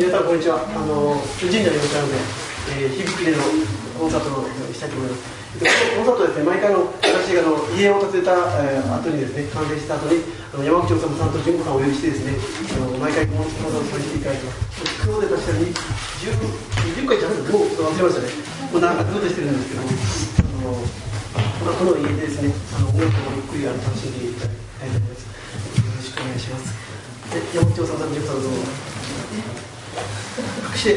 [0.00, 0.64] 皆さんこんにちは。
[0.64, 3.44] あの神社に向かうので、えー、響きでの
[4.00, 5.28] コンサートをしたいと思います
[5.60, 8.32] このコンサートですね毎回の私があの家を建てた、
[8.64, 15.04] えー、後にですね完成した後にあの山口治さんと純子さんをお呼びしてですねあの毎回コンサートをさせていただいてます。
[15.04, 18.32] 今日で確かに 10, 10回じゃないですもう忘れましたね。
[18.72, 19.84] もうなんかずっとしてるんですけど
[20.64, 20.80] も。
[20.80, 20.80] あの、
[21.60, 25.28] まあ、この家でですねあの音楽をゆっくりあの楽しんでいただきたいと思います。
[25.28, 26.72] よろしくお願いします。
[27.36, 29.69] で山口治さん純子さんどうぞ。
[30.62, 30.90] 拍手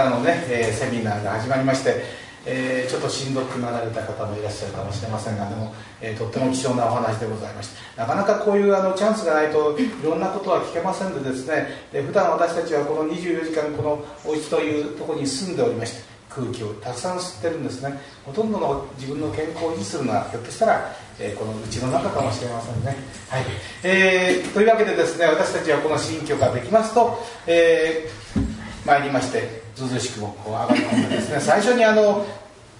[0.00, 2.02] からのね、えー、セミナーが始まりまして、
[2.46, 17.98] えー、ちょっとしんどくなられた方もいらっしゃるかもしれませんがでも、えー、とっても貴重なお話でございましたなかなかこういうあのチャンスがないといろんなことは聞けませんでですねで普段私たちはこの24時間このお家というとこに住んでおりまして空気をたくさん吸ってるんですね。
[18.24, 22.96] ほとんどの自分の健康を維持するのはひょっとしたら、えー、このうちの中かもしれませんね、
[23.28, 23.44] はい。
[23.82, 27.18] えー、というわけでですね私たちはこの新居ができますと、
[27.48, 31.40] えー、参りましてずうずしくこう上がり込んでですね。
[31.40, 32.26] 最初にあの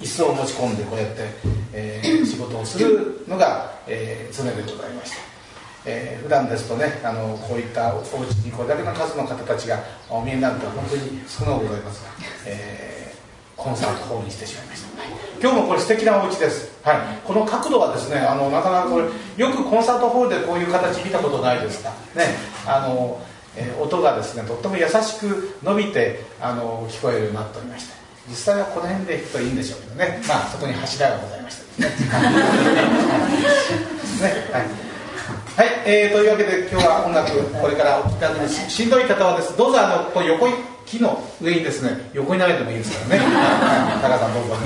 [0.01, 1.29] 椅子を持ち込んでこうやって、
[1.73, 5.31] えー、仕事をするのが、えー、常でございました。
[5.85, 8.05] えー、普段ですとねあのこういったお家
[8.45, 9.79] にこれだけの数の方たちが
[10.11, 12.11] お見えになるとは本当に少なくございますが、
[12.47, 15.11] えー、コンサートホールにしてしまいました、はい、
[15.41, 19.05] 今日もこれ素敵なお家です、はい、この角度はですねあのなかなかこれ
[19.43, 21.91] よくコンサートホールでこういう形見たことないですか。
[22.15, 22.37] ね。
[22.67, 23.19] あの、
[23.57, 28.01] えー、音がですねとっても優しく伸びてあの聞こえるようになっておりまして。
[28.29, 30.23] 実際はこの辺で弾くといいんでしょうけどね。
[30.29, 32.01] まあそこに柱がございましてです
[34.23, 34.29] ね。
[34.29, 34.67] ねはい。
[35.57, 39.57] はい、えー、というわけで今日は音楽これからお聴きいただきますしんどい方はです。
[39.57, 40.49] どうぞあのこう横
[40.87, 43.25] 木の上にですね横に投げてもいいですからね。
[44.01, 44.55] 高さんどうぞ、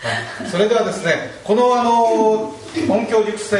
[0.00, 2.54] はい、それではですねこのあの
[2.88, 3.58] 音響熟成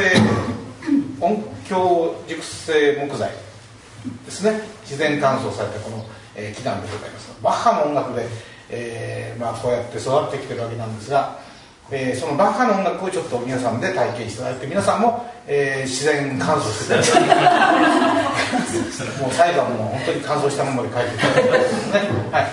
[1.19, 3.29] 音響熟成木材
[4.25, 4.61] ですね。
[4.81, 6.05] 自然乾燥されたこの、
[6.35, 7.31] えー、木なんでございます。
[7.41, 8.27] バッハの音楽で、
[8.69, 11.39] えーまあ、こうやって育ってきてるわけなんですが
[11.91, 17.03] えー、そのバッハの音楽をちょっと皆さんで体験していただいて皆さんも、えー、自然乾燥していただい。
[17.03, 17.19] て
[19.21, 21.57] もう最後はもう本当に乾燥したままで書いていただいてね、
[22.31, 22.47] はい、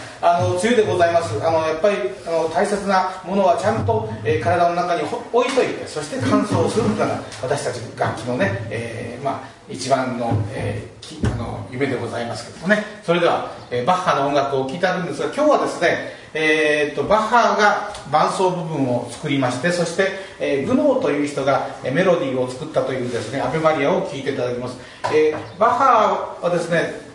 [0.63, 1.35] 梅雨でございます。
[1.47, 12.85] あのやっぱりあの大切なものはちゃんと、えー、体の中に置いといてそして乾燥するのが私たち楽器のね、えー、まあ一番の,、えー、あの夢でございますけどもね。
[13.03, 27.06] それでは、えー、バッハの音楽を聴いてあるんですが今日はですねえーと、バッハが伴奏部分を作りましてそして、えー、グノーという人がメロディーを作ったというですね「アベマリア」を聴いていただきます、えー、バッハはですね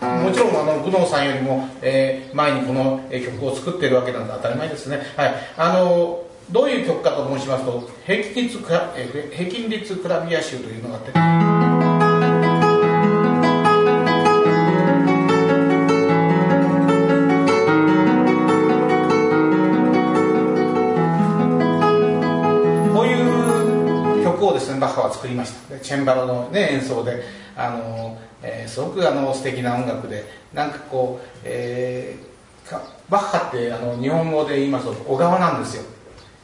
[0.00, 8.92] もちろんあのグノーさんよりも、えー、前にこの曲を作っているわけなんで当たり前ですね、はい、あのどういう曲かと申しますと平均率クラ
[9.32, 11.78] 平均率クラビア集というのがあって。
[24.80, 25.78] バッハは作りました。
[25.80, 27.22] チェンバロの、ね、演奏で。
[27.58, 30.24] あの、えー、すごくあの素敵な音楽で
[30.54, 35.82] なんかこう、えー、バッハってあの日本語で言いますと小川なんですよ。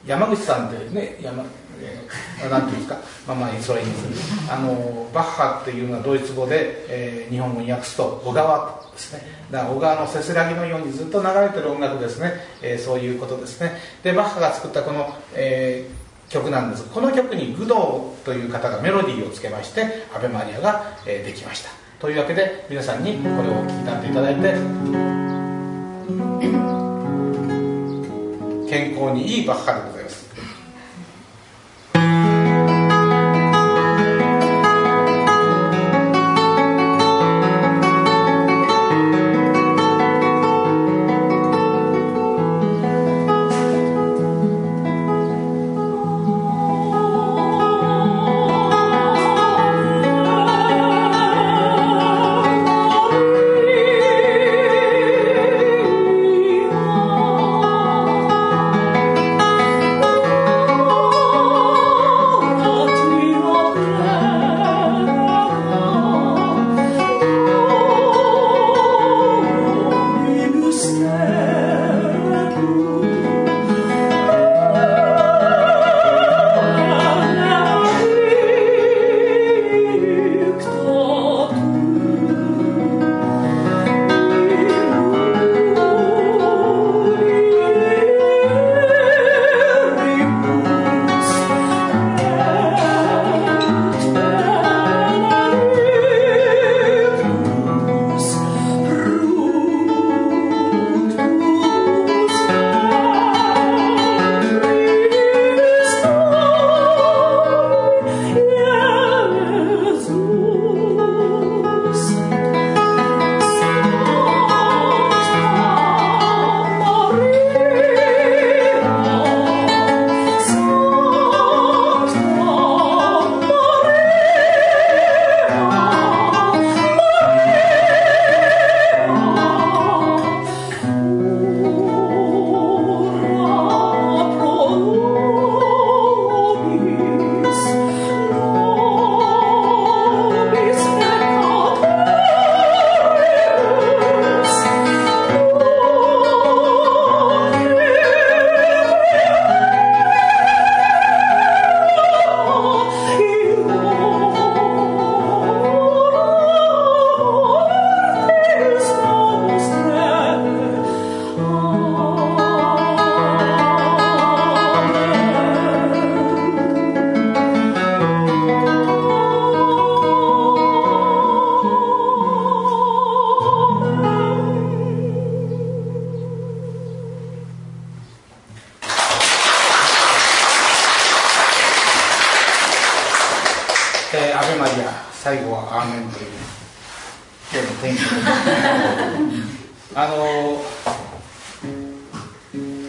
[0.04, 1.44] 山口さんってね山
[1.80, 9.26] えー、なんていうんですか、 まあまあ、それいいんですあのバッハっていうのはドイツ語で、えー、日本語に訳すと小川ですね。
[9.50, 12.32] だから小川のせせらぎのようにずっと流れてる音楽ですね、
[12.62, 13.76] えー、そういうことですね。
[14.04, 16.03] でバッハが作ったこの、えー
[16.34, 16.90] 曲なんです。
[16.90, 21.70] この曲に武道という方がメロディーをつけまして「アベマリア」が、えできました。
[22.00, 24.42] というわけで皆さんにこれを聴き立っていただいて
[28.68, 30.23] 健康にいいバッハでございます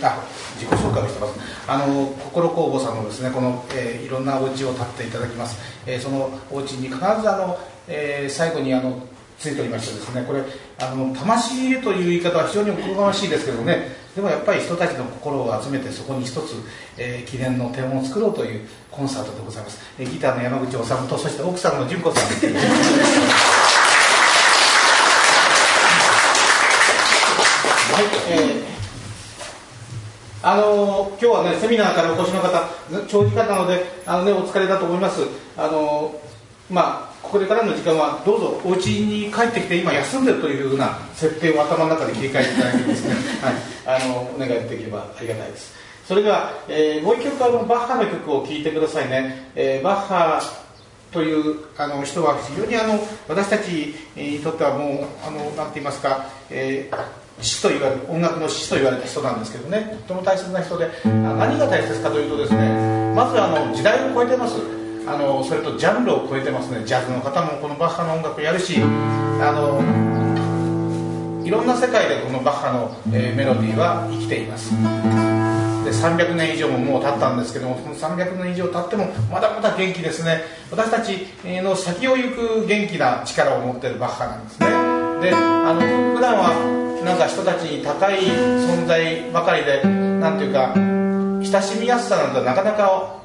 [0.06, 0.24] あ
[0.56, 1.40] 自己紹介をしてます。
[1.68, 7.58] あの心工房さんのですねこの、えー、いろんなお家を建っていただきます、えー、そのお家に必ずあの、
[7.88, 9.02] えー、最後にあの
[9.40, 10.44] ついておりましてですねこれ
[10.80, 14.06] あの魂という言い方は非常におこがましいですけどね。
[14.16, 16.56] でもやっぱり人たちの心を集めてそこに一つ、
[16.98, 22.24] えー、記念の点を作ろうというコンサートでございます、えー、ギターの山口修とそして奥さんの純子さん
[27.92, 28.76] はい、えー
[30.46, 32.70] あの今日はねセミナーからお越しの方
[33.08, 35.22] 長時間なのであの、ね、お疲れだと思います。
[35.58, 36.14] あの
[36.70, 45.74] まあこれからの時間はどうぞお家に帰ってきて今休んでるというふうな設定を頭の中で切り替えていただいてですね、 はい、あのお願いできればありがたいです。
[46.08, 50.40] それでは、えー、もう一曲あのバッハの曲を聴いてくださいね、えー、バッハ
[51.12, 59.98] というあの人は非常にあの私たちにとってはもうあのなんて言いますか、えー父と言われ音楽の父と言われた人なんですけどね。
[60.08, 64.56] とても大切な人で何が大切かというとですねまずあの時代を超えてます。
[65.08, 66.84] あのそれとジャンルを超えてますね。
[66.86, 69.80] ジャズの方もこのバッハの音楽やるしあの
[71.46, 74.72] いろんな世界でこのバッハの、えー、メロディーは生きています。
[75.86, 80.42] で300年以上ももう経ったんですけどもその300年以上経ってもまだまだ元気ですね。
[80.72, 85.05] 私たちの先を行く元気な力を持ってるバッハなんですね。
[85.22, 85.82] であの
[86.16, 93.22] 普段はなんか人たちに高い存在ばかりでなんていうか親しみやすさなんてなかなか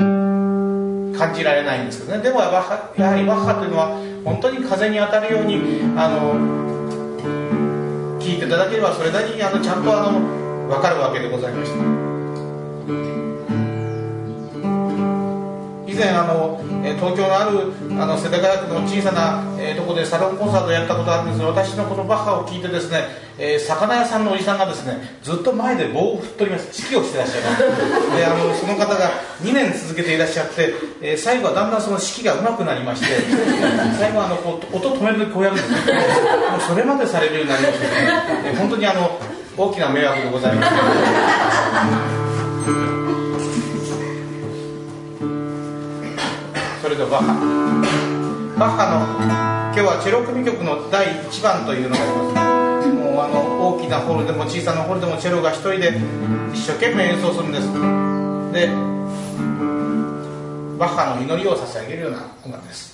[1.18, 3.88] 感じられないんですけどねでもやはりバッハというのは
[4.24, 5.56] 本当に風に当たるように
[5.96, 6.34] あの
[8.20, 10.20] 聞いていただければそれなりにあのちゃんとあの
[10.68, 13.29] 分かるわけでございました。
[16.00, 16.58] 前あの
[16.96, 23.04] 東京のあるあの世田谷区の小さな、え、とこでサロンコンサートをやったことあるんですが私のこのバッハを聴いてですね、
[23.38, 26.82] え、魚屋さんのおじさんがですねずっと前で棒を振っております。
[26.82, 28.16] 指揮をしてらっしゃいます。
[28.16, 29.10] であのその方が
[29.42, 33.06] 2年続けていらっしゃって、え、最後はだんだんその指揮が上手くなりまして
[34.00, 35.76] 最後はあのこう音止める時こうやるんですね。
[36.52, 37.90] もそれまでされるようになりましてね、
[38.46, 39.18] え本当にあの
[39.56, 40.66] 大きな迷惑でございま
[42.16, 42.19] す。
[47.00, 47.32] どバッハ
[48.58, 49.00] バッハの
[49.72, 52.28] 今日はチェロ組曲の第1番というのがありま
[52.82, 52.88] す。
[52.92, 53.40] もうあの
[53.76, 55.96] 大きなホールでも小さなホールでもチェロが一人で
[56.52, 57.72] 一生懸命演奏するんです。
[58.52, 58.68] で
[60.76, 62.89] バッハの祈りを捧げるような音楽です。